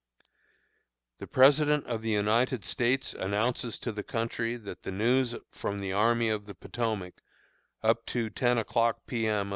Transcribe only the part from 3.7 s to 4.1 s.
to the